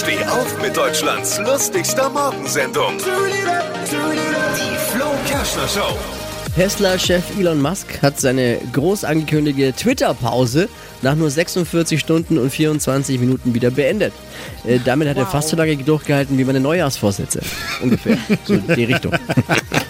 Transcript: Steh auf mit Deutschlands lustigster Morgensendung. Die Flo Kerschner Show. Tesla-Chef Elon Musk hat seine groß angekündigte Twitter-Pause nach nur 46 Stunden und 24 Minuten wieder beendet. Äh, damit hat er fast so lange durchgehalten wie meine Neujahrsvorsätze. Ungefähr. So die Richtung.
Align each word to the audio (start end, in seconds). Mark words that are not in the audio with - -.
Steh 0.00 0.24
auf 0.24 0.62
mit 0.62 0.74
Deutschlands 0.74 1.38
lustigster 1.40 2.08
Morgensendung. 2.08 2.96
Die 2.96 4.76
Flo 4.90 5.04
Kerschner 5.28 5.68
Show. 5.68 5.94
Tesla-Chef 6.54 7.22
Elon 7.38 7.60
Musk 7.60 8.00
hat 8.00 8.18
seine 8.18 8.58
groß 8.72 9.04
angekündigte 9.04 9.74
Twitter-Pause 9.74 10.70
nach 11.02 11.16
nur 11.16 11.30
46 11.30 12.00
Stunden 12.00 12.38
und 12.38 12.48
24 12.48 13.20
Minuten 13.20 13.52
wieder 13.52 13.70
beendet. 13.70 14.14
Äh, 14.66 14.78
damit 14.82 15.06
hat 15.06 15.18
er 15.18 15.26
fast 15.26 15.50
so 15.50 15.56
lange 15.56 15.76
durchgehalten 15.76 16.38
wie 16.38 16.44
meine 16.44 16.60
Neujahrsvorsätze. 16.60 17.42
Ungefähr. 17.82 18.16
So 18.44 18.56
die 18.56 18.84
Richtung. 18.84 19.12